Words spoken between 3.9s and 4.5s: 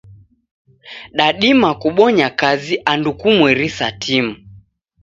timu.